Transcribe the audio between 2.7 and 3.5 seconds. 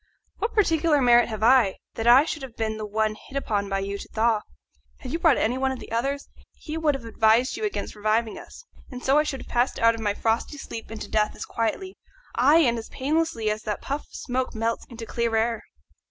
the one hit